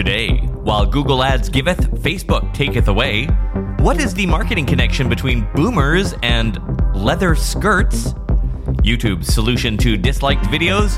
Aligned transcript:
Today, 0.00 0.38
while 0.62 0.86
Google 0.86 1.22
Ads 1.22 1.50
giveth, 1.50 1.78
Facebook 2.00 2.54
taketh 2.54 2.88
away. 2.88 3.26
What 3.80 4.00
is 4.00 4.14
the 4.14 4.24
marketing 4.24 4.64
connection 4.64 5.10
between 5.10 5.46
boomers 5.54 6.14
and 6.22 6.58
leather 6.94 7.34
skirts? 7.34 8.14
YouTube's 8.82 9.30
solution 9.30 9.76
to 9.76 9.98
disliked 9.98 10.44
videos? 10.44 10.96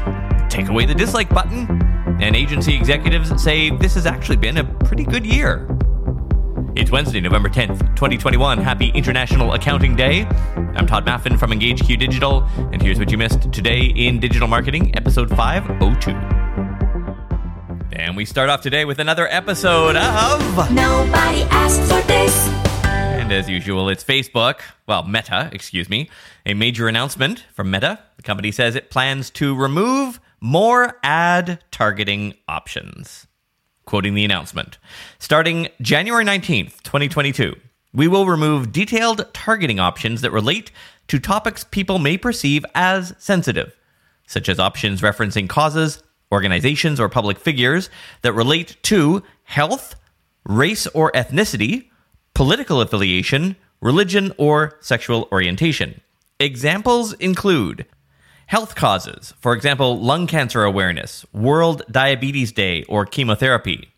Take 0.49 0.69
away 0.69 0.87
the 0.87 0.95
dislike 0.95 1.29
button. 1.31 1.67
And 2.23 2.37
agency 2.37 2.77
executives 2.77 3.43
say 3.43 3.71
this 3.71 3.95
has 3.95 4.07
actually 4.07 4.37
been 4.37 4.59
a 4.59 4.65
pretty 4.85 5.03
good 5.03 5.27
year. 5.27 5.67
It's 6.77 6.93
Wednesday, 6.93 7.21
November 7.21 7.49
10th, 7.49 7.81
2021. 7.97 8.59
Happy 8.59 8.91
International 8.91 9.55
Accounting 9.55 9.97
Day. 9.97 10.27
I'm 10.77 10.87
Todd 10.87 11.05
Maffin 11.05 11.37
from 11.37 11.51
EngageQ 11.51 11.99
Digital, 11.99 12.45
and 12.71 12.81
here's 12.81 13.01
what 13.01 13.11
you 13.11 13.19
missed 13.19 13.51
today 13.53 13.81
in 13.97 14.21
Digital 14.21 14.47
Marketing, 14.47 14.97
episode 14.97 15.29
502. 15.31 16.42
And 17.93 18.17
we 18.17 18.25
start 18.25 18.49
off 18.49 18.63
today 18.63 18.87
with 18.87 18.99
another 19.01 19.29
episode 19.29 19.97
of. 19.97 20.73
Nobody 20.73 21.43
asked 21.51 21.83
for 21.83 22.01
this. 22.07 22.49
And 22.85 23.31
as 23.31 23.51
usual, 23.51 23.91
it's 23.91 24.03
Facebook, 24.03 24.61
well, 24.87 25.03
Meta, 25.03 25.51
excuse 25.53 25.91
me, 25.91 26.09
a 26.47 26.55
major 26.55 26.89
announcement 26.89 27.45
from 27.53 27.71
Meta. 27.71 27.99
The 28.17 28.23
company 28.23 28.51
says 28.51 28.77
it 28.77 28.89
plans 28.89 29.29
to 29.33 29.55
remove 29.55 30.21
more 30.41 30.99
ad 31.03 31.63
targeting 31.71 32.35
options. 32.49 33.27
Quoting 33.85 34.15
the 34.15 34.25
announcement 34.25 34.79
Starting 35.19 35.69
January 35.83 36.25
19th, 36.25 36.83
2022, 36.83 37.55
we 37.93 38.09
will 38.09 38.27
remove 38.27 38.73
detailed 38.73 39.27
targeting 39.35 39.79
options 39.79 40.23
that 40.23 40.31
relate 40.31 40.73
to 41.09 41.19
topics 41.19 41.63
people 41.65 41.99
may 41.99 42.17
perceive 42.17 42.65
as 42.75 43.15
sensitive, 43.19 43.77
such 44.27 44.49
as 44.49 44.59
options 44.59 45.03
referencing 45.03 45.47
causes, 45.47 46.03
organizations, 46.33 46.99
or 46.99 47.09
public 47.09 47.39
figures 47.39 47.91
that 48.23 48.33
relate 48.33 48.77
to 48.85 49.23
health, 49.45 49.95
race 50.45 50.87
or 50.89 51.13
ethnicity, 51.13 51.91
political 52.35 52.81
affiliation, 52.81 53.57
religion, 53.81 54.33
or 54.39 54.79
sexual 54.81 55.29
orientation. 55.31 56.01
Examples 56.41 57.13
include 57.15 57.87
health 58.47 58.75
causes, 58.75 59.35
for 59.39 59.53
example, 59.55 60.01
lung 60.01 60.27
cancer 60.27 60.65
awareness, 60.65 61.25
World 61.33 61.83
Diabetes 61.91 62.53
Day, 62.53 62.83
or 62.85 63.07
chemotherapy. 63.07 63.89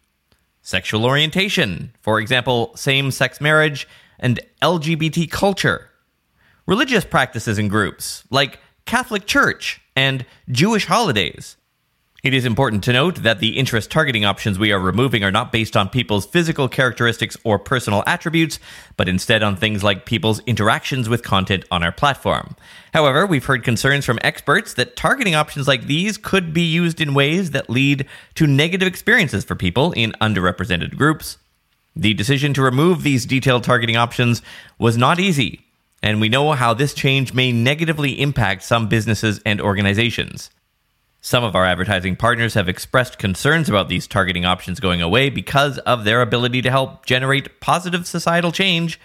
Sexual 0.62 1.04
orientation, 1.04 1.92
for 2.00 2.18
example, 2.18 2.72
same 2.74 3.10
sex 3.10 3.40
marriage 3.40 3.86
and 4.18 4.40
LGBT 4.62 5.30
culture. 5.30 5.90
Religious 6.66 7.04
practices 7.04 7.58
and 7.58 7.68
groups, 7.68 8.24
like 8.30 8.58
Catholic 8.86 9.26
Church 9.26 9.80
and 9.94 10.24
Jewish 10.50 10.86
holidays. 10.86 11.56
It 12.24 12.32
is 12.32 12.46
important 12.46 12.82
to 12.84 12.92
note 12.94 13.16
that 13.16 13.40
the 13.40 13.58
interest 13.58 13.90
targeting 13.90 14.24
options 14.24 14.58
we 14.58 14.72
are 14.72 14.78
removing 14.78 15.22
are 15.24 15.30
not 15.30 15.52
based 15.52 15.76
on 15.76 15.90
people's 15.90 16.24
physical 16.24 16.70
characteristics 16.70 17.36
or 17.44 17.58
personal 17.58 18.02
attributes, 18.06 18.58
but 18.96 19.10
instead 19.10 19.42
on 19.42 19.56
things 19.56 19.84
like 19.84 20.06
people's 20.06 20.40
interactions 20.46 21.06
with 21.06 21.22
content 21.22 21.66
on 21.70 21.82
our 21.82 21.92
platform. 21.92 22.56
However, 22.94 23.26
we've 23.26 23.44
heard 23.44 23.62
concerns 23.62 24.06
from 24.06 24.18
experts 24.22 24.72
that 24.72 24.96
targeting 24.96 25.34
options 25.34 25.68
like 25.68 25.84
these 25.84 26.16
could 26.16 26.54
be 26.54 26.62
used 26.62 26.98
in 26.98 27.12
ways 27.12 27.50
that 27.50 27.68
lead 27.68 28.06
to 28.36 28.46
negative 28.46 28.88
experiences 28.88 29.44
for 29.44 29.54
people 29.54 29.92
in 29.92 30.12
underrepresented 30.12 30.96
groups. 30.96 31.36
The 31.94 32.14
decision 32.14 32.54
to 32.54 32.62
remove 32.62 33.02
these 33.02 33.26
detailed 33.26 33.64
targeting 33.64 33.96
options 33.96 34.40
was 34.78 34.96
not 34.96 35.20
easy, 35.20 35.60
and 36.02 36.22
we 36.22 36.30
know 36.30 36.52
how 36.52 36.72
this 36.72 36.94
change 36.94 37.34
may 37.34 37.52
negatively 37.52 38.18
impact 38.18 38.62
some 38.62 38.88
businesses 38.88 39.42
and 39.44 39.60
organizations. 39.60 40.48
Some 41.26 41.42
of 41.42 41.56
our 41.56 41.64
advertising 41.64 42.16
partners 42.16 42.52
have 42.52 42.68
expressed 42.68 43.18
concerns 43.18 43.70
about 43.70 43.88
these 43.88 44.06
targeting 44.06 44.44
options 44.44 44.78
going 44.78 45.00
away 45.00 45.30
because 45.30 45.78
of 45.78 46.04
their 46.04 46.20
ability 46.20 46.60
to 46.60 46.70
help 46.70 47.06
generate 47.06 47.60
positive 47.60 48.06
societal 48.06 48.52
change, 48.52 49.00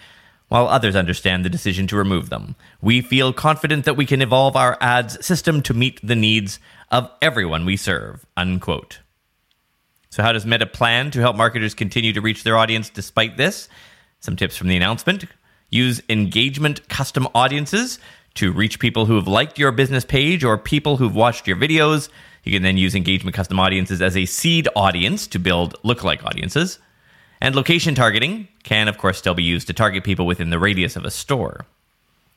while 0.50 0.68
others 0.68 0.98
understand 0.98 1.46
the 1.46 1.50
decision 1.50 1.88
to 1.88 1.96
remove 1.96 2.30
them. 2.30 2.58
We 2.82 3.00
feel 3.00 3.32
confident 3.32 3.86
that 3.86 3.96
we 3.96 4.06
can 4.06 4.22
evolve 4.22 4.58
our 4.58 4.78
ads 4.82 5.26
system 5.26 5.62
to 5.62 5.74
meet 5.74 6.06
the 6.06 6.14
needs 6.14 6.60
of 6.92 7.10
everyone 7.22 7.64
we 7.64 7.78
serve. 7.78 8.26
Unquote. 8.36 9.00
So, 10.10 10.22
how 10.22 10.34
does 10.34 10.46
Meta 10.46 10.66
plan 10.66 11.12
to 11.12 11.22
help 11.22 11.38
marketers 11.38 11.74
continue 11.74 12.12
to 12.12 12.20
reach 12.20 12.44
their 12.44 12.58
audience 12.58 12.90
despite 12.90 13.38
this? 13.38 13.70
Some 14.20 14.36
tips 14.36 14.58
from 14.58 14.68
the 14.68 14.76
announcement 14.76 15.24
use 15.70 16.02
engagement 16.10 16.90
custom 16.90 17.30
audiences 17.34 17.98
to 18.40 18.54
reach 18.54 18.80
people 18.80 19.06
who 19.06 19.16
have 19.16 19.28
liked 19.28 19.60
your 19.60 19.74
business 19.74 20.06
page 20.06 20.46
or 20.46 20.58
people 20.58 20.96
who've 20.96 21.14
watched 21.14 21.46
your 21.46 21.58
videos. 21.58 22.08
You 22.46 22.54
can 22.54 22.64
then 22.64 22.78
use 22.78 22.96
engagement 22.96 23.36
custom 23.36 23.60
audiences 23.60 24.02
as 24.02 24.16
a 24.16 24.26
seed 24.26 24.70
audience 24.78 25.28
to 25.28 25.40
build 25.40 25.76
lookalike 25.84 26.24
audiences. 26.24 26.80
And 27.42 27.54
location 27.54 27.96
targeting 27.96 28.48
can, 28.64 28.88
of 28.88 28.98
course, 28.98 29.18
still 29.18 29.34
be 29.34 29.44
used 29.44 29.68
to 29.68 29.74
target 29.74 30.06
people 30.06 30.26
within 30.26 30.52
the 30.52 30.60
radius 30.60 30.96
of 30.96 31.04
a 31.04 31.12
store. 31.12 31.66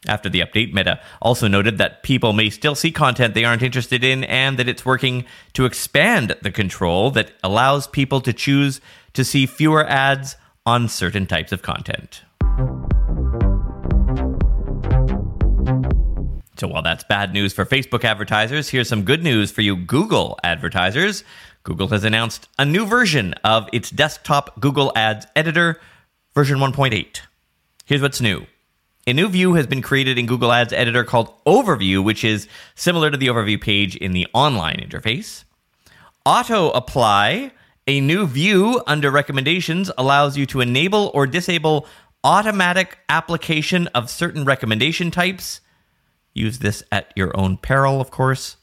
After 0.08 0.28
the 0.28 0.40
update, 0.40 0.74
Meta 0.74 1.00
also 1.20 1.46
noted 1.46 1.78
that 1.78 2.02
people 2.02 2.32
may 2.32 2.50
still 2.50 2.74
see 2.74 2.90
content 2.90 3.34
they 3.34 3.44
aren't 3.44 3.62
interested 3.62 4.02
in 4.02 4.24
and 4.24 4.58
that 4.58 4.68
it's 4.68 4.84
working 4.84 5.24
to 5.52 5.66
expand 5.66 6.34
the 6.42 6.50
control 6.50 7.12
that 7.12 7.30
allows 7.44 7.86
people 7.86 8.20
to 8.22 8.32
choose 8.32 8.80
to 9.12 9.24
see 9.24 9.46
fewer 9.46 9.86
ads 9.86 10.34
on 10.66 10.88
certain 10.88 11.26
types 11.26 11.52
of 11.52 11.62
content. 11.62 12.22
So 16.62 16.68
while 16.68 16.82
that's 16.82 17.02
bad 17.02 17.32
news 17.32 17.52
for 17.52 17.66
Facebook 17.66 18.04
advertisers, 18.04 18.68
here's 18.68 18.88
some 18.88 19.02
good 19.02 19.24
news 19.24 19.50
for 19.50 19.62
you 19.62 19.74
Google 19.74 20.38
advertisers. 20.44 21.24
Google 21.64 21.88
has 21.88 22.04
announced 22.04 22.48
a 22.56 22.64
new 22.64 22.86
version 22.86 23.34
of 23.42 23.68
its 23.72 23.90
desktop 23.90 24.60
Google 24.60 24.92
Ads 24.94 25.26
editor, 25.34 25.80
version 26.36 26.60
1.8. 26.60 27.18
Here's 27.84 28.00
what's 28.00 28.20
new. 28.20 28.46
A 29.08 29.12
new 29.12 29.28
view 29.28 29.54
has 29.54 29.66
been 29.66 29.82
created 29.82 30.18
in 30.18 30.26
Google 30.26 30.52
Ads 30.52 30.72
Editor 30.72 31.02
called 31.02 31.34
Overview, 31.46 32.04
which 32.04 32.22
is 32.22 32.46
similar 32.76 33.10
to 33.10 33.16
the 33.16 33.26
overview 33.26 33.60
page 33.60 33.96
in 33.96 34.12
the 34.12 34.28
online 34.32 34.76
interface. 34.76 35.42
Auto 36.24 36.70
Apply, 36.70 37.50
a 37.88 38.00
new 38.00 38.24
view 38.24 38.80
under 38.86 39.10
recommendations, 39.10 39.90
allows 39.98 40.36
you 40.36 40.46
to 40.46 40.60
enable 40.60 41.10
or 41.12 41.26
disable 41.26 41.88
automatic 42.22 42.98
application 43.08 43.88
of 43.88 44.08
certain 44.08 44.44
recommendation 44.44 45.10
types 45.10 45.60
Use 46.34 46.58
this 46.58 46.82
at 46.90 47.12
your 47.16 47.36
own 47.38 47.56
peril, 47.56 48.00
of 48.00 48.10
course. 48.10 48.56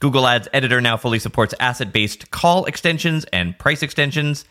Google 0.00 0.26
Ads 0.26 0.48
Editor 0.52 0.80
now 0.80 0.96
fully 0.96 1.18
supports 1.18 1.54
asset 1.58 1.92
based 1.92 2.30
call 2.30 2.64
extensions 2.66 3.24
and 3.32 3.58
price 3.58 3.82
extensions. 3.82 4.44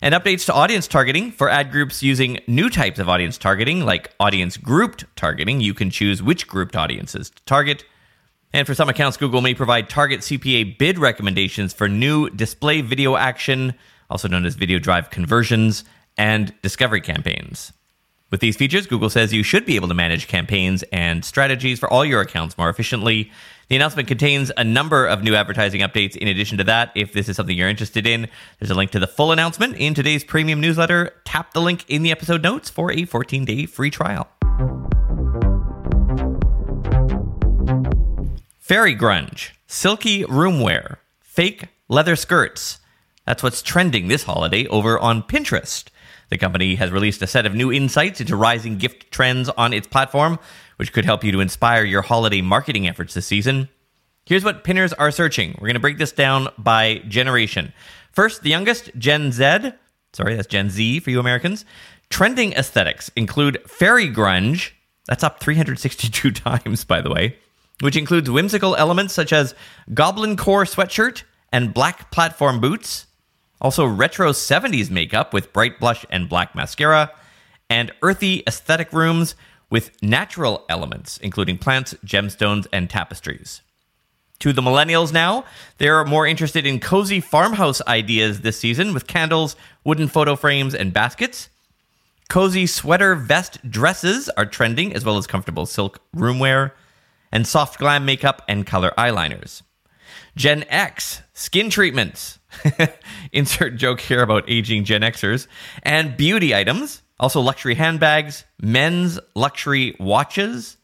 And 0.00 0.14
updates 0.14 0.46
to 0.46 0.54
audience 0.54 0.86
targeting 0.86 1.32
for 1.32 1.48
ad 1.48 1.72
groups 1.72 2.02
using 2.02 2.38
new 2.46 2.70
types 2.70 3.00
of 3.00 3.08
audience 3.08 3.36
targeting, 3.36 3.84
like 3.84 4.14
audience 4.20 4.56
grouped 4.56 5.04
targeting. 5.16 5.60
You 5.60 5.74
can 5.74 5.90
choose 5.90 6.22
which 6.22 6.46
grouped 6.46 6.76
audiences 6.76 7.30
to 7.30 7.42
target. 7.44 7.84
And 8.52 8.66
for 8.66 8.74
some 8.74 8.88
accounts, 8.88 9.16
Google 9.16 9.40
may 9.40 9.54
provide 9.54 9.90
target 9.90 10.20
CPA 10.20 10.78
bid 10.78 10.98
recommendations 10.98 11.72
for 11.72 11.88
new 11.88 12.30
display 12.30 12.80
video 12.80 13.16
action, 13.16 13.74
also 14.08 14.28
known 14.28 14.46
as 14.46 14.54
video 14.54 14.78
drive 14.78 15.10
conversions, 15.10 15.84
and 16.16 16.54
discovery 16.62 17.00
campaigns. 17.00 17.72
With 18.30 18.40
these 18.40 18.56
features, 18.56 18.86
Google 18.86 19.08
says 19.08 19.32
you 19.32 19.42
should 19.42 19.64
be 19.64 19.76
able 19.76 19.88
to 19.88 19.94
manage 19.94 20.28
campaigns 20.28 20.82
and 20.92 21.24
strategies 21.24 21.78
for 21.78 21.90
all 21.90 22.04
your 22.04 22.20
accounts 22.20 22.58
more 22.58 22.68
efficiently. 22.68 23.32
The 23.68 23.76
announcement 23.76 24.06
contains 24.06 24.52
a 24.54 24.64
number 24.64 25.06
of 25.06 25.22
new 25.22 25.34
advertising 25.34 25.80
updates. 25.80 26.14
In 26.14 26.28
addition 26.28 26.58
to 26.58 26.64
that, 26.64 26.92
if 26.94 27.14
this 27.14 27.30
is 27.30 27.36
something 27.36 27.56
you're 27.56 27.70
interested 27.70 28.06
in, 28.06 28.28
there's 28.58 28.70
a 28.70 28.74
link 28.74 28.90
to 28.90 28.98
the 28.98 29.06
full 29.06 29.32
announcement 29.32 29.76
in 29.76 29.94
today's 29.94 30.24
premium 30.24 30.60
newsletter. 30.60 31.14
Tap 31.24 31.54
the 31.54 31.62
link 31.62 31.86
in 31.88 32.02
the 32.02 32.10
episode 32.10 32.42
notes 32.42 32.68
for 32.68 32.92
a 32.92 33.06
14 33.06 33.46
day 33.46 33.64
free 33.64 33.90
trial. 33.90 34.28
Fairy 38.58 38.94
grunge, 38.94 39.52
silky 39.66 40.24
roomwear, 40.24 40.98
fake 41.22 41.68
leather 41.88 42.14
skirts. 42.14 42.78
That's 43.24 43.42
what's 43.42 43.62
trending 43.62 44.08
this 44.08 44.24
holiday 44.24 44.66
over 44.66 44.98
on 44.98 45.22
Pinterest. 45.22 45.88
The 46.30 46.38
company 46.38 46.74
has 46.74 46.90
released 46.90 47.22
a 47.22 47.26
set 47.26 47.46
of 47.46 47.54
new 47.54 47.72
insights 47.72 48.20
into 48.20 48.36
rising 48.36 48.76
gift 48.78 49.10
trends 49.10 49.48
on 49.48 49.72
its 49.72 49.86
platform, 49.86 50.38
which 50.76 50.92
could 50.92 51.04
help 51.04 51.24
you 51.24 51.32
to 51.32 51.40
inspire 51.40 51.84
your 51.84 52.02
holiday 52.02 52.42
marketing 52.42 52.86
efforts 52.86 53.14
this 53.14 53.26
season. 53.26 53.68
Here's 54.26 54.44
what 54.44 54.62
pinners 54.62 54.92
are 54.92 55.10
searching. 55.10 55.52
We're 55.54 55.68
going 55.68 55.74
to 55.74 55.80
break 55.80 55.96
this 55.96 56.12
down 56.12 56.48
by 56.58 56.98
generation. 57.08 57.72
First, 58.12 58.42
the 58.42 58.50
youngest, 58.50 58.90
Gen 58.98 59.32
Z. 59.32 59.72
Sorry, 60.12 60.34
that's 60.34 60.46
Gen 60.46 60.68
Z 60.68 61.00
for 61.00 61.10
you 61.10 61.18
Americans. 61.18 61.64
Trending 62.10 62.52
aesthetics 62.52 63.10
include 63.16 63.62
fairy 63.66 64.08
grunge. 64.08 64.72
That's 65.06 65.24
up 65.24 65.40
362 65.40 66.30
times, 66.32 66.84
by 66.84 67.00
the 67.00 67.10
way, 67.10 67.36
which 67.80 67.96
includes 67.96 68.30
whimsical 68.30 68.76
elements 68.76 69.14
such 69.14 69.32
as 69.32 69.54
goblin 69.94 70.36
core 70.36 70.64
sweatshirt 70.64 71.22
and 71.50 71.72
black 71.72 72.10
platform 72.10 72.60
boots. 72.60 73.06
Also, 73.60 73.84
retro 73.84 74.30
70s 74.30 74.90
makeup 74.90 75.32
with 75.32 75.52
bright 75.52 75.80
blush 75.80 76.06
and 76.10 76.28
black 76.28 76.54
mascara, 76.54 77.10
and 77.68 77.92
earthy 78.02 78.42
aesthetic 78.46 78.92
rooms 78.92 79.34
with 79.70 79.90
natural 80.02 80.64
elements, 80.68 81.18
including 81.18 81.58
plants, 81.58 81.94
gemstones, 82.04 82.66
and 82.72 82.88
tapestries. 82.88 83.60
To 84.40 84.52
the 84.52 84.62
millennials 84.62 85.12
now, 85.12 85.44
they're 85.78 86.04
more 86.04 86.26
interested 86.26 86.64
in 86.64 86.78
cozy 86.78 87.20
farmhouse 87.20 87.82
ideas 87.86 88.40
this 88.40 88.58
season 88.58 88.94
with 88.94 89.08
candles, 89.08 89.56
wooden 89.82 90.06
photo 90.06 90.36
frames, 90.36 90.74
and 90.74 90.92
baskets. 90.92 91.48
Cozy 92.28 92.66
sweater 92.66 93.14
vest 93.16 93.58
dresses 93.68 94.28
are 94.36 94.46
trending, 94.46 94.94
as 94.94 95.04
well 95.04 95.16
as 95.16 95.26
comfortable 95.26 95.66
silk 95.66 96.00
roomwear, 96.14 96.72
and 97.32 97.46
soft 97.46 97.78
glam 97.78 98.04
makeup 98.04 98.42
and 98.48 98.66
color 98.66 98.92
eyeliners. 98.96 99.62
Gen 100.36 100.64
X, 100.68 101.22
skin 101.32 101.68
treatments. 101.68 102.37
Insert 103.32 103.76
joke 103.76 104.00
here 104.00 104.22
about 104.22 104.44
aging 104.48 104.84
Gen 104.84 105.02
Xers. 105.02 105.46
And 105.82 106.16
beauty 106.16 106.54
items, 106.54 107.02
also 107.20 107.40
luxury 107.40 107.74
handbags, 107.74 108.44
men's 108.60 109.18
luxury 109.34 109.96
watches, 109.98 110.76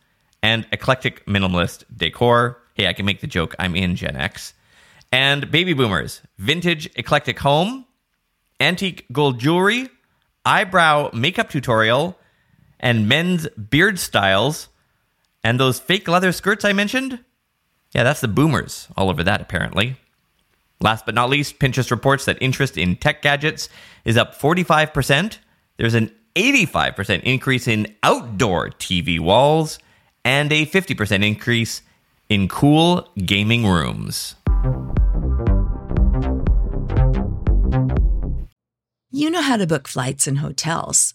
and 0.42 0.66
eclectic 0.72 1.24
minimalist 1.26 1.84
decor. 1.96 2.60
Hey, 2.74 2.86
I 2.86 2.92
can 2.92 3.06
make 3.06 3.20
the 3.20 3.26
joke, 3.26 3.54
I'm 3.58 3.74
in 3.74 3.96
Gen 3.96 4.16
X. 4.16 4.54
And 5.12 5.50
baby 5.50 5.74
boomers, 5.74 6.22
vintage 6.38 6.90
eclectic 6.96 7.38
home, 7.38 7.86
antique 8.60 9.06
gold 9.12 9.38
jewelry, 9.38 9.88
eyebrow 10.44 11.10
makeup 11.12 11.48
tutorial, 11.48 12.18
and 12.80 13.08
men's 13.08 13.48
beard 13.50 13.98
styles. 13.98 14.68
And 15.42 15.60
those 15.60 15.78
fake 15.78 16.08
leather 16.08 16.32
skirts 16.32 16.64
I 16.64 16.72
mentioned? 16.72 17.20
Yeah, 17.94 18.02
that's 18.02 18.20
the 18.20 18.28
boomers 18.28 18.88
all 18.96 19.08
over 19.08 19.22
that, 19.22 19.40
apparently. 19.40 19.96
Last 20.84 21.06
but 21.06 21.14
not 21.14 21.30
least, 21.30 21.58
Pinterest 21.58 21.90
reports 21.90 22.26
that 22.26 22.36
interest 22.42 22.76
in 22.76 22.96
tech 22.96 23.22
gadgets 23.22 23.70
is 24.04 24.18
up 24.18 24.38
45%. 24.38 25.38
There's 25.78 25.94
an 25.94 26.10
85% 26.36 27.22
increase 27.22 27.66
in 27.66 27.86
outdoor 28.02 28.68
TV 28.68 29.18
walls 29.18 29.78
and 30.26 30.52
a 30.52 30.66
50% 30.66 31.26
increase 31.26 31.80
in 32.28 32.48
cool 32.48 33.08
gaming 33.16 33.66
rooms. 33.66 34.34
You 39.10 39.30
know 39.30 39.40
how 39.40 39.56
to 39.56 39.66
book 39.66 39.88
flights 39.88 40.26
and 40.26 40.38
hotels. 40.38 41.14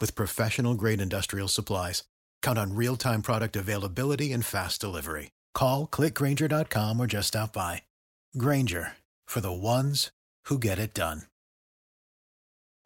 with 0.00 0.16
professional 0.16 0.74
grade 0.74 1.00
industrial 1.00 1.48
supplies. 1.48 2.04
Count 2.42 2.58
on 2.58 2.74
real 2.74 2.96
time 2.96 3.22
product 3.22 3.54
availability 3.54 4.32
and 4.32 4.44
fast 4.44 4.80
delivery. 4.80 5.30
Call 5.54 5.86
clickgrainger.com 5.86 6.98
or 7.00 7.06
just 7.06 7.28
stop 7.28 7.52
by. 7.52 7.82
Grainger 8.36 8.92
for 9.26 9.40
the 9.40 9.52
ones 9.52 10.10
who 10.46 10.58
get 10.58 10.78
it 10.78 10.94
done. 10.94 11.22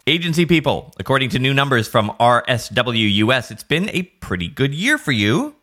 Agency 0.05 0.47
people, 0.47 0.93
according 0.99 1.31
to 1.31 1.39
new 1.39 1.55
numbers 1.55 1.87
from 1.87 2.11
RSW 2.19 3.15
US, 3.15 3.53
it's 3.53 3.63
been 3.63 3.89
a 3.91 4.03
pretty 4.03 4.49
good 4.49 4.75
year 4.75 4.99
for 4.99 5.13
you. 5.13 5.55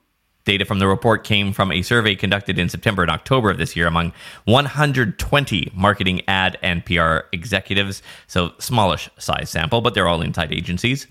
Data 0.46 0.64
from 0.64 0.80
the 0.80 0.88
report 0.88 1.26
came 1.26 1.52
from 1.52 1.74
a 1.74 1.82
survey 1.82 2.16
conducted 2.16 2.58
in 2.58 2.70
September 2.70 3.02
and 3.02 3.12
October 3.12 3.50
of 3.50 3.58
this 3.58 3.76
year 3.76 3.86
among 3.86 4.14
120 4.46 5.72
marketing 5.76 6.22
ad 6.28 6.58
and 6.62 6.86
PR 6.86 7.18
executives. 7.34 8.02
So, 8.28 8.54
smallish 8.60 9.10
size 9.20 9.50
sample, 9.50 9.82
but 9.82 9.94
they're 9.94 10.08
all 10.08 10.22
inside 10.22 10.54
agencies. 10.54 11.06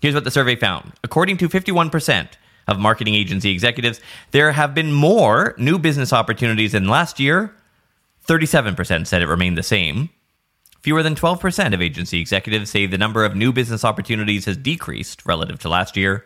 Here's 0.00 0.14
what 0.14 0.24
the 0.24 0.30
survey 0.30 0.56
found. 0.56 0.92
According 1.02 1.38
to 1.38 1.48
51% 1.48 2.28
of 2.68 2.78
marketing 2.78 3.14
agency 3.14 3.50
executives, 3.50 4.00
there 4.30 4.52
have 4.52 4.74
been 4.74 4.92
more 4.92 5.54
new 5.58 5.78
business 5.78 6.12
opportunities 6.12 6.72
than 6.72 6.88
last 6.88 7.18
year. 7.18 7.54
37% 8.26 9.06
said 9.06 9.22
it 9.22 9.26
remained 9.26 9.58
the 9.58 9.62
same. 9.62 10.10
Fewer 10.82 11.02
than 11.02 11.16
12% 11.16 11.74
of 11.74 11.82
agency 11.82 12.20
executives 12.20 12.70
say 12.70 12.86
the 12.86 12.98
number 12.98 13.24
of 13.24 13.34
new 13.34 13.52
business 13.52 13.84
opportunities 13.84 14.44
has 14.44 14.56
decreased 14.56 15.26
relative 15.26 15.58
to 15.60 15.68
last 15.68 15.96
year. 15.96 16.24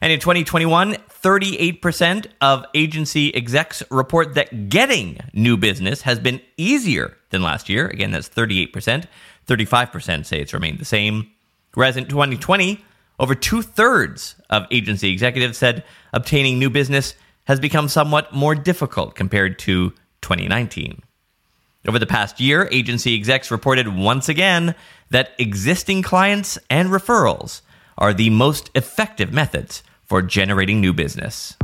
And 0.00 0.12
in 0.12 0.20
2021, 0.20 0.94
38% 0.94 2.26
of 2.40 2.64
agency 2.74 3.34
execs 3.34 3.82
report 3.90 4.34
that 4.34 4.68
getting 4.68 5.18
new 5.32 5.56
business 5.56 6.02
has 6.02 6.18
been 6.18 6.40
easier 6.56 7.16
than 7.30 7.42
last 7.42 7.68
year. 7.68 7.86
Again, 7.86 8.10
that's 8.10 8.28
38%. 8.28 9.04
35% 9.46 10.26
say 10.26 10.40
it's 10.40 10.54
remained 10.54 10.78
the 10.78 10.84
same. 10.84 11.30
Whereas 11.74 11.96
in 11.96 12.06
2020, 12.06 12.84
over 13.18 13.34
two 13.34 13.62
thirds 13.62 14.36
of 14.50 14.66
agency 14.70 15.12
executives 15.12 15.58
said 15.58 15.84
obtaining 16.12 16.58
new 16.58 16.70
business 16.70 17.14
has 17.44 17.60
become 17.60 17.88
somewhat 17.88 18.32
more 18.32 18.54
difficult 18.54 19.14
compared 19.14 19.58
to 19.60 19.90
2019. 20.22 21.02
Over 21.86 21.98
the 21.98 22.06
past 22.06 22.40
year, 22.40 22.68
agency 22.70 23.14
execs 23.14 23.50
reported 23.50 23.88
once 23.88 24.28
again 24.28 24.74
that 25.10 25.32
existing 25.38 26.02
clients 26.02 26.58
and 26.70 26.90
referrals 26.90 27.62
are 27.98 28.14
the 28.14 28.30
most 28.30 28.70
effective 28.74 29.32
methods 29.32 29.82
for 30.04 30.22
generating 30.22 30.80
new 30.80 30.92
business. 30.92 31.56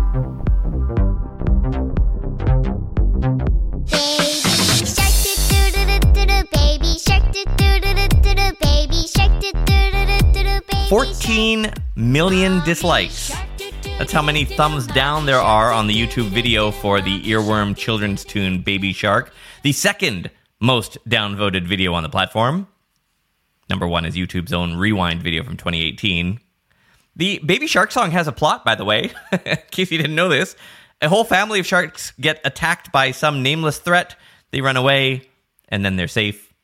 14 10.88 11.70
million 11.96 12.64
dislikes. 12.64 13.30
That's 13.98 14.10
how 14.10 14.22
many 14.22 14.46
thumbs 14.46 14.86
down 14.86 15.26
there 15.26 15.38
are 15.38 15.70
on 15.70 15.86
the 15.86 15.94
YouTube 15.94 16.28
video 16.30 16.70
for 16.70 17.02
the 17.02 17.20
earworm 17.24 17.76
children's 17.76 18.24
tune 18.24 18.62
Baby 18.62 18.94
Shark, 18.94 19.30
the 19.62 19.72
second 19.72 20.30
most 20.60 20.96
downvoted 21.06 21.66
video 21.66 21.92
on 21.92 22.02
the 22.02 22.08
platform. 22.08 22.66
Number 23.68 23.86
one 23.86 24.06
is 24.06 24.16
YouTube's 24.16 24.54
own 24.54 24.76
Rewind 24.76 25.22
video 25.22 25.42
from 25.42 25.58
2018. 25.58 26.40
The 27.16 27.38
Baby 27.44 27.66
Shark 27.66 27.92
song 27.92 28.10
has 28.12 28.26
a 28.26 28.32
plot, 28.32 28.64
by 28.64 28.74
the 28.74 28.86
way, 28.86 29.10
in 29.32 29.58
case 29.70 29.90
you 29.90 29.98
didn't 29.98 30.16
know 30.16 30.30
this. 30.30 30.56
A 31.02 31.10
whole 31.10 31.24
family 31.24 31.60
of 31.60 31.66
sharks 31.66 32.12
get 32.18 32.40
attacked 32.46 32.92
by 32.92 33.10
some 33.10 33.42
nameless 33.42 33.78
threat. 33.78 34.16
They 34.52 34.62
run 34.62 34.78
away, 34.78 35.28
and 35.68 35.84
then 35.84 35.96
they're 35.96 36.08
safe. 36.08 36.54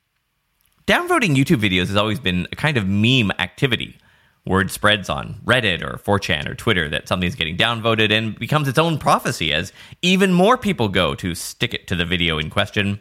Downvoting 0.86 1.36
YouTube 1.36 1.60
videos 1.60 1.88
has 1.88 1.96
always 1.96 2.20
been 2.20 2.48
a 2.50 2.56
kind 2.56 2.78
of 2.78 2.88
meme 2.88 3.30
activity. 3.38 3.98
Word 4.46 4.70
spreads 4.70 5.08
on 5.08 5.40
Reddit 5.44 5.82
or 5.82 5.96
4chan 5.96 6.46
or 6.46 6.54
Twitter 6.54 6.88
that 6.90 7.08
something's 7.08 7.34
getting 7.34 7.56
downvoted 7.56 8.12
and 8.12 8.38
becomes 8.38 8.68
its 8.68 8.78
own 8.78 8.98
prophecy 8.98 9.54
as 9.54 9.72
even 10.02 10.34
more 10.34 10.58
people 10.58 10.88
go 10.88 11.14
to 11.14 11.34
stick 11.34 11.72
it 11.72 11.86
to 11.86 11.96
the 11.96 12.04
video 12.04 12.38
in 12.38 12.50
question. 12.50 13.00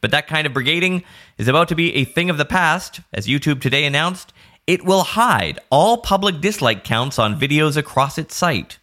But 0.00 0.10
that 0.10 0.26
kind 0.26 0.46
of 0.46 0.52
brigading 0.52 1.04
is 1.38 1.46
about 1.46 1.68
to 1.68 1.76
be 1.76 1.94
a 1.94 2.04
thing 2.04 2.30
of 2.30 2.38
the 2.38 2.44
past, 2.44 3.00
as 3.12 3.28
YouTube 3.28 3.60
today 3.60 3.84
announced 3.84 4.32
it 4.66 4.84
will 4.84 5.02
hide 5.02 5.60
all 5.70 5.98
public 5.98 6.40
dislike 6.40 6.82
counts 6.82 7.18
on 7.20 7.38
videos 7.38 7.76
across 7.76 8.18
its 8.18 8.34
site. 8.34 8.78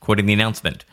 Quoting 0.00 0.26
the 0.26 0.32
announcement 0.32 0.84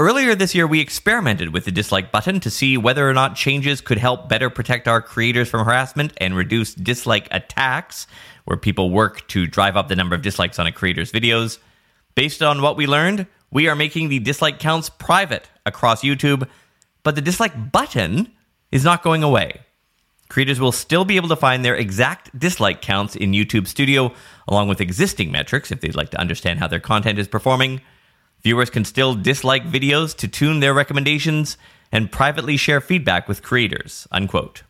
Earlier 0.00 0.36
this 0.36 0.54
year, 0.54 0.66
we 0.66 0.78
experimented 0.78 1.52
with 1.52 1.64
the 1.64 1.72
dislike 1.72 2.12
button 2.12 2.38
to 2.40 2.50
see 2.50 2.76
whether 2.76 3.10
or 3.10 3.12
not 3.12 3.34
changes 3.34 3.80
could 3.80 3.98
help 3.98 4.28
better 4.28 4.48
protect 4.48 4.86
our 4.86 5.02
creators 5.02 5.48
from 5.48 5.64
harassment 5.66 6.12
and 6.18 6.36
reduce 6.36 6.72
dislike 6.72 7.26
attacks, 7.32 8.06
where 8.48 8.56
people 8.56 8.88
work 8.88 9.28
to 9.28 9.46
drive 9.46 9.76
up 9.76 9.88
the 9.88 9.94
number 9.94 10.14
of 10.14 10.22
dislikes 10.22 10.58
on 10.58 10.66
a 10.66 10.72
creator's 10.72 11.12
videos. 11.12 11.58
Based 12.14 12.42
on 12.42 12.62
what 12.62 12.78
we 12.78 12.86
learned, 12.86 13.26
we 13.50 13.68
are 13.68 13.76
making 13.76 14.08
the 14.08 14.20
dislike 14.20 14.58
counts 14.58 14.88
private 14.88 15.50
across 15.66 16.02
YouTube, 16.02 16.48
but 17.02 17.14
the 17.14 17.20
dislike 17.20 17.70
button 17.70 18.32
is 18.72 18.84
not 18.84 19.02
going 19.02 19.22
away. 19.22 19.60
creators 20.30 20.60
will 20.60 20.72
still 20.72 21.04
be 21.04 21.16
able 21.16 21.28
to 21.28 21.36
find 21.36 21.62
their 21.62 21.74
exact 21.74 22.38
dislike 22.38 22.80
counts 22.80 23.14
in 23.16 23.32
YouTube 23.32 23.66
Studio, 23.66 24.14
along 24.46 24.68
with 24.68 24.80
existing 24.80 25.30
metrics 25.30 25.70
if 25.70 25.82
they'd 25.82 25.94
like 25.94 26.10
to 26.10 26.20
understand 26.20 26.58
how 26.58 26.68
their 26.68 26.80
content 26.80 27.18
is 27.18 27.28
performing. 27.28 27.82
Viewers 28.42 28.70
can 28.70 28.84
still 28.84 29.14
dislike 29.14 29.64
videos 29.64 30.16
to 30.16 30.26
tune 30.26 30.60
their 30.60 30.72
recommendations 30.72 31.58
and 31.92 32.10
privately 32.10 32.56
share 32.56 32.80
feedback 32.80 33.28
with 33.28 33.42
creators. 33.42 34.08
Unquote. 34.10 34.62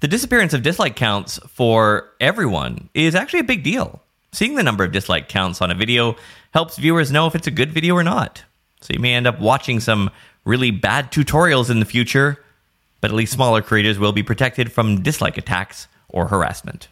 The 0.00 0.06
disappearance 0.06 0.54
of 0.54 0.62
dislike 0.62 0.94
counts 0.94 1.40
for 1.48 2.10
everyone 2.20 2.88
is 2.94 3.16
actually 3.16 3.40
a 3.40 3.44
big 3.44 3.64
deal. 3.64 4.00
Seeing 4.30 4.54
the 4.54 4.62
number 4.62 4.84
of 4.84 4.92
dislike 4.92 5.28
counts 5.28 5.60
on 5.60 5.72
a 5.72 5.74
video 5.74 6.14
helps 6.54 6.78
viewers 6.78 7.10
know 7.10 7.26
if 7.26 7.34
it's 7.34 7.48
a 7.48 7.50
good 7.50 7.72
video 7.72 7.96
or 7.96 8.04
not. 8.04 8.44
So 8.80 8.92
you 8.92 9.00
may 9.00 9.14
end 9.14 9.26
up 9.26 9.40
watching 9.40 9.80
some 9.80 10.10
really 10.44 10.70
bad 10.70 11.10
tutorials 11.10 11.68
in 11.68 11.80
the 11.80 11.84
future, 11.84 12.38
but 13.00 13.10
at 13.10 13.16
least 13.16 13.32
smaller 13.32 13.60
creators 13.60 13.98
will 13.98 14.12
be 14.12 14.22
protected 14.22 14.70
from 14.70 15.02
dislike 15.02 15.36
attacks 15.36 15.88
or 16.08 16.28
harassment. 16.28 16.86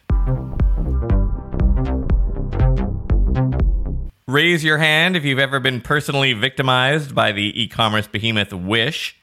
Raise 4.27 4.65
your 4.65 4.79
hand 4.79 5.15
if 5.15 5.23
you've 5.23 5.39
ever 5.39 5.61
been 5.61 5.79
personally 5.79 6.33
victimized 6.33 7.15
by 7.15 7.31
the 7.31 7.57
e 7.61 7.69
commerce 7.69 8.07
behemoth 8.07 8.51
Wish. 8.51 9.15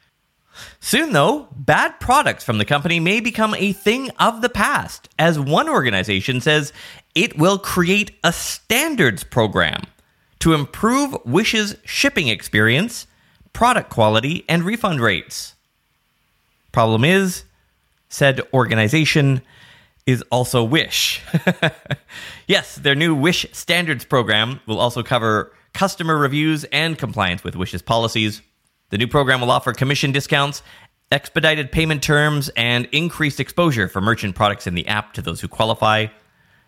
Soon, 0.81 1.13
though, 1.13 1.49
bad 1.53 1.99
products 2.01 2.45
from 2.45 2.59
the 2.59 2.65
company 2.65 3.01
may 3.01 3.21
become 3.21 3.55
a 3.55 3.73
thing 3.73 4.11
of 4.19 4.43
the 4.43 4.49
past, 4.49 5.09
as 5.19 5.39
one 5.39 5.69
organization 5.69 6.41
says 6.41 6.73
it 7.15 7.39
will 7.39 7.59
create 7.59 8.13
a 8.23 8.33
standards 8.33 9.25
program 9.25 9.83
to 10.41 10.53
improve 10.53 11.17
Wish's 11.25 11.77
shipping 11.85 12.29
experience, 12.29 13.07
product 13.53 13.91
quality, 13.91 14.45
and 14.49 14.63
refund 14.63 15.01
rates. 15.01 15.55
Problem 16.73 17.05
is, 17.05 17.45
said 18.09 18.41
organization 18.53 19.43
is 20.07 20.23
also 20.31 20.63
Wish. 20.63 21.23
yes, 22.47 22.77
their 22.77 22.95
new 22.95 23.15
Wish 23.15 23.47
standards 23.53 24.05
program 24.05 24.61
will 24.67 24.79
also 24.79 25.03
cover 25.03 25.53
customer 25.73 26.17
reviews 26.17 26.65
and 26.65 26.99
compliance 26.99 27.43
with 27.43 27.57
Wish's 27.57 27.83
policies. 27.83 28.43
The 28.91 28.99
new 28.99 29.07
program 29.09 29.41
will 29.41 29.51
offer 29.51 29.73
commission 29.73 30.13
discounts, 30.13 30.63
expedited 31.11 31.73
payment 31.73 32.03
terms, 32.03 32.51
and 32.57 32.87
increased 32.93 33.41
exposure 33.41 33.89
for 33.89 34.01
merchant 34.01 34.35
products 34.35 34.67
in 34.67 34.75
the 34.75 34.87
app 34.87 35.15
to 35.15 35.23
those 35.23 35.41
who 35.41 35.49
qualify. 35.49 36.07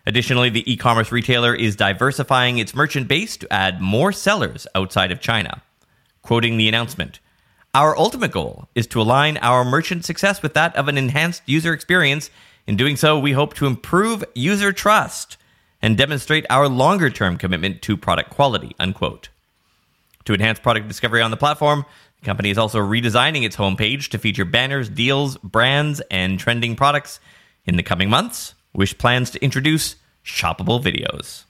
Additionally, 0.05 0.49
the 0.49 0.69
e 0.71 0.77
commerce 0.77 1.11
retailer 1.11 1.53
is 1.53 1.75
diversifying 1.75 2.57
its 2.57 2.73
merchant 2.73 3.07
base 3.07 3.37
to 3.37 3.53
add 3.53 3.81
more 3.81 4.11
sellers 4.11 4.65
outside 4.73 5.11
of 5.11 5.19
China. 5.19 5.61
Quoting 6.21 6.57
the 6.57 6.67
announcement, 6.67 7.19
our 7.73 7.97
ultimate 7.97 8.31
goal 8.31 8.69
is 8.73 8.87
to 8.87 9.01
align 9.01 9.37
our 9.37 9.63
merchant 9.63 10.05
success 10.05 10.41
with 10.41 10.53
that 10.53 10.75
of 10.75 10.87
an 10.87 10.97
enhanced 10.97 11.43
user 11.45 11.73
experience. 11.73 12.31
In 12.65 12.75
doing 12.75 12.95
so, 12.95 13.19
we 13.19 13.33
hope 13.33 13.53
to 13.55 13.67
improve 13.67 14.23
user 14.33 14.71
trust 14.71 15.37
and 15.81 15.97
demonstrate 15.97 16.45
our 16.49 16.67
longer 16.67 17.09
term 17.09 17.37
commitment 17.37 17.81
to 17.83 17.95
product 17.95 18.29
quality. 18.29 18.75
Unquote. 18.79 19.29
To 20.27 20.33
enhance 20.33 20.59
product 20.59 20.87
discovery 20.87 21.21
on 21.21 21.31
the 21.31 21.37
platform, 21.37 21.83
the 22.19 22.25
company 22.25 22.51
is 22.51 22.57
also 22.57 22.79
redesigning 22.79 23.43
its 23.43 23.55
homepage 23.55 24.09
to 24.09 24.17
feature 24.17 24.45
banners, 24.45 24.87
deals, 24.87 25.37
brands, 25.37 26.01
and 26.11 26.39
trending 26.39 26.75
products. 26.75 27.19
In 27.65 27.75
the 27.75 27.83
coming 27.83 28.09
months, 28.09 28.53
Wish 28.77 28.95
plans 28.95 29.31
to 29.31 29.43
introduce 29.43 29.95
shoppable 30.23 30.79
videos. 30.79 31.45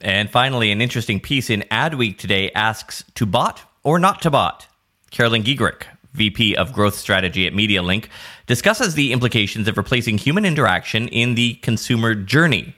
And 0.00 0.30
finally, 0.30 0.70
an 0.70 0.80
interesting 0.80 1.18
piece 1.18 1.50
in 1.50 1.62
Adweek 1.72 2.18
today 2.18 2.52
asks 2.52 3.02
to 3.16 3.26
bot 3.26 3.62
or 3.82 3.98
not 3.98 4.22
to 4.22 4.30
bot? 4.30 4.68
Carolyn 5.10 5.42
Giegrick, 5.42 5.86
VP 6.12 6.54
of 6.54 6.72
Growth 6.72 6.94
Strategy 6.94 7.48
at 7.48 7.52
MediaLink, 7.52 8.06
discusses 8.46 8.94
the 8.94 9.12
implications 9.12 9.66
of 9.66 9.76
replacing 9.76 10.18
human 10.18 10.44
interaction 10.44 11.08
in 11.08 11.34
the 11.34 11.54
consumer 11.54 12.14
journey. 12.14 12.76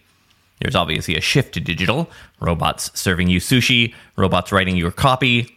There's 0.63 0.77
obviously 0.77 1.17
a 1.17 1.21
shift 1.21 1.55
to 1.55 1.61
digital 1.61 2.09
robots 2.39 2.93
serving 2.95 3.29
you 3.29 3.41
sushi, 3.41 3.95
robots 4.17 4.53
writing 4.53 4.77
your 4.77 4.93
copy. 4.93 5.53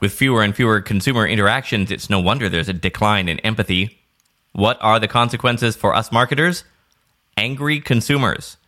With 0.00 0.12
fewer 0.12 0.42
and 0.42 0.54
fewer 0.54 0.82
consumer 0.82 1.26
interactions, 1.26 1.90
it's 1.90 2.10
no 2.10 2.20
wonder 2.20 2.50
there's 2.50 2.68
a 2.68 2.74
decline 2.74 3.28
in 3.30 3.40
empathy. 3.40 3.98
What 4.52 4.76
are 4.82 5.00
the 5.00 5.08
consequences 5.08 5.76
for 5.76 5.94
us 5.94 6.12
marketers? 6.12 6.64
Angry 7.38 7.80
consumers. 7.80 8.58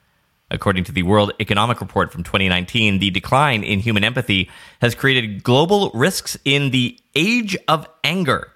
According 0.51 0.85
to 0.85 0.93
the 0.93 1.03
World 1.03 1.33
Economic 1.41 1.83
Report 1.83 2.11
from 2.11 2.23
2019, 2.23 2.99
the 2.99 3.11
decline 3.11 3.63
in 3.63 3.81
human 3.81 4.03
empathy 4.03 4.49
has 4.81 4.95
created 4.95 5.43
global 5.43 5.91
risks 5.93 6.39
in 6.47 6.71
the 6.71 6.99
age 7.15 7.55
of 7.69 7.87
anger. 8.03 8.53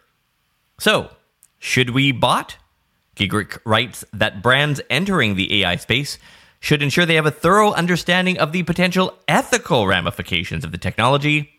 So, 0.79 1.11
should 1.59 1.91
we 1.91 2.13
bot? 2.13 2.57
Giegrick 3.15 3.59
writes 3.67 4.07
that 4.15 4.43
brands 4.43 4.81
entering 4.89 5.35
the 5.35 5.63
AI 5.63 5.77
space 5.77 6.17
should 6.61 6.83
ensure 6.83 7.07
they 7.07 7.15
have 7.15 7.27
a 7.27 7.31
thorough 7.31 7.73
understanding 7.73 8.39
of 8.39 8.53
the 8.53 8.63
potential 8.63 9.19
ethical 9.27 9.87
ramifications 9.87 10.65
of 10.65 10.73
the 10.73 10.79
technology. 10.79 11.51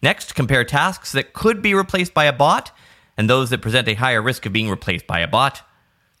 Next, 0.00 0.34
compare 0.34 0.64
tasks 0.64 1.12
that 1.12 1.32
could 1.32 1.60
be 1.60 1.74
replaced 1.74 2.14
by 2.14 2.24
a 2.24 2.32
bot 2.32 2.70
and 3.16 3.28
those 3.28 3.50
that 3.50 3.62
present 3.62 3.88
a 3.88 3.94
higher 3.94 4.22
risk 4.22 4.46
of 4.46 4.52
being 4.52 4.70
replaced 4.70 5.06
by 5.08 5.18
a 5.18 5.28
bot. 5.28 5.62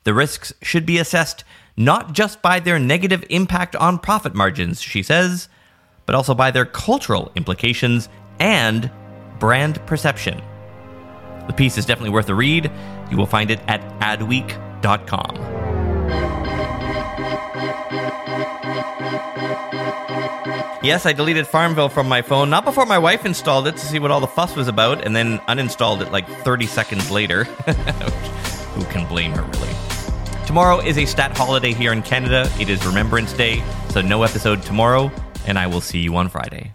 The 0.02 0.14
risks 0.14 0.52
should 0.62 0.84
be 0.84 0.98
assessed 0.98 1.44
not 1.76 2.12
just 2.12 2.42
by 2.42 2.58
their 2.58 2.78
negative 2.78 3.24
impact 3.30 3.76
on 3.76 4.00
profit 4.00 4.34
margins, 4.34 4.82
she 4.82 5.02
says, 5.02 5.48
but 6.06 6.16
also 6.16 6.34
by 6.34 6.50
their 6.50 6.66
cultural 6.66 7.30
implications 7.36 8.08
and 8.40 8.90
brand 9.38 9.84
perception. 9.86 10.42
The 11.46 11.52
piece 11.52 11.78
is 11.78 11.86
definitely 11.86 12.10
worth 12.10 12.28
a 12.28 12.34
read. 12.34 12.70
You 13.10 13.16
will 13.16 13.26
find 13.26 13.50
it 13.50 13.60
at 13.68 13.80
adweek.com. 14.00 15.47
Yes, 20.82 21.04
I 21.06 21.12
deleted 21.12 21.46
Farmville 21.46 21.88
from 21.88 22.08
my 22.08 22.22
phone, 22.22 22.50
not 22.50 22.64
before 22.64 22.86
my 22.86 22.98
wife 22.98 23.26
installed 23.26 23.66
it 23.66 23.72
to 23.72 23.78
see 23.84 23.98
what 23.98 24.10
all 24.10 24.20
the 24.20 24.26
fuss 24.26 24.54
was 24.56 24.68
about, 24.68 25.04
and 25.04 25.14
then 25.14 25.38
uninstalled 25.40 26.00
it 26.00 26.12
like 26.12 26.28
30 26.28 26.66
seconds 26.66 27.10
later. 27.10 27.44
Who 28.74 28.84
can 28.84 29.06
blame 29.06 29.32
her, 29.32 29.42
really? 29.42 29.74
Tomorrow 30.46 30.80
is 30.80 30.96
a 30.96 31.04
stat 31.04 31.36
holiday 31.36 31.72
here 31.72 31.92
in 31.92 32.00
Canada. 32.02 32.50
It 32.58 32.70
is 32.70 32.86
Remembrance 32.86 33.32
Day, 33.32 33.62
so 33.90 34.00
no 34.00 34.22
episode 34.22 34.62
tomorrow, 34.62 35.10
and 35.46 35.58
I 35.58 35.66
will 35.66 35.82
see 35.82 35.98
you 35.98 36.16
on 36.16 36.28
Friday. 36.28 36.72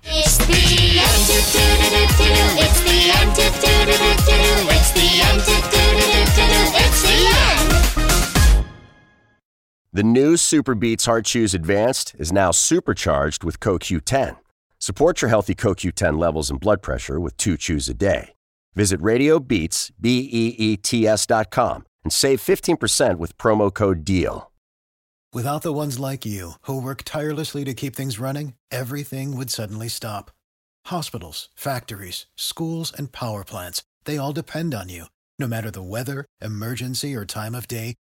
The 9.95 10.01
new 10.01 10.37
Super 10.37 10.73
Beets 10.73 11.05
Heart 11.05 11.25
Chews 11.25 11.53
Advanced 11.53 12.15
is 12.17 12.31
now 12.31 12.49
supercharged 12.49 13.43
with 13.43 13.59
CoQ10. 13.59 14.37
Support 14.79 15.21
your 15.21 15.29
healthy 15.29 15.53
CoQ10 15.53 16.17
levels 16.17 16.49
and 16.49 16.59
blood 16.59 16.81
pressure 16.81 17.19
with 17.19 17.37
two 17.37 17.57
chews 17.57 17.87
a 17.87 17.93
day. 17.93 18.33
Visit 18.73 18.99
RadioBeets, 19.01 19.91
B-E-E-T-S 20.01 21.27
dot 21.27 21.51
com 21.51 21.85
and 22.03 22.11
save 22.11 22.41
15% 22.41 23.19
with 23.19 23.37
promo 23.37 23.71
code 23.71 24.03
DEAL. 24.03 24.51
Without 25.31 25.61
the 25.61 25.71
ones 25.71 25.99
like 25.99 26.25
you, 26.25 26.53
who 26.61 26.81
work 26.81 27.03
tirelessly 27.05 27.63
to 27.63 27.75
keep 27.75 27.95
things 27.95 28.17
running, 28.17 28.55
everything 28.71 29.37
would 29.37 29.51
suddenly 29.51 29.89
stop. 29.89 30.31
Hospitals, 30.85 31.49
factories, 31.53 32.25
schools, 32.35 32.91
and 32.91 33.11
power 33.11 33.43
plants, 33.43 33.83
they 34.05 34.17
all 34.17 34.33
depend 34.33 34.73
on 34.73 34.89
you. 34.89 35.05
No 35.37 35.45
matter 35.47 35.69
the 35.69 35.83
weather, 35.83 36.25
emergency, 36.41 37.15
or 37.15 37.25
time 37.25 37.53
of 37.53 37.67
day, 37.67 37.93